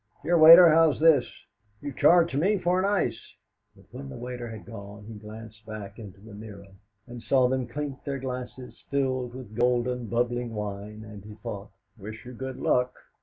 "Here, 0.23 0.35
waiter, 0.35 0.67
how's 0.67 0.99
this? 0.99 1.27
You've 1.79 1.95
charged 1.95 2.35
me 2.35 2.57
for 2.57 2.79
an 2.79 2.85
ice!" 2.85 3.35
But 3.75 3.85
when 3.91 4.09
the 4.09 4.17
waiter 4.17 4.49
had 4.49 4.65
gone 4.65 5.05
he 5.05 5.13
glanced 5.13 5.63
back 5.67 5.99
into 5.99 6.19
the 6.19 6.33
mirror, 6.33 6.69
and 7.05 7.21
saw 7.21 7.47
them 7.47 7.67
clink 7.67 8.03
their 8.03 8.17
glasses 8.17 8.83
filled 8.89 9.35
with 9.35 9.55
golden 9.55 10.07
bubbling 10.07 10.55
wine, 10.55 11.03
and 11.03 11.23
he 11.23 11.35
thought: 11.35 11.69
'Wish 11.99 12.25
you 12.25 12.33
good 12.33 12.57
luck! 12.57 12.95